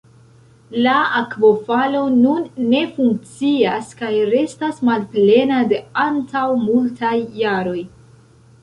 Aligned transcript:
La 0.85 0.93
akvofalo 1.19 2.01
nun 2.15 2.47
ne 2.71 2.81
funkcias 2.97 3.93
kaj 4.01 4.11
restas 4.33 4.81
malplena 4.91 5.63
de 5.75 5.83
antaŭ 6.09 6.49
multaj 6.67 7.15
jaroj. 7.45 7.81